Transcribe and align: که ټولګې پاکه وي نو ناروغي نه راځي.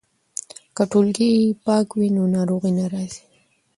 که 0.75 0.83
ټولګې 0.91 1.29
پاکه 1.63 1.93
وي 1.97 2.07
نو 2.15 2.23
ناروغي 2.35 2.71
نه 2.79 2.85
راځي. 2.93 3.21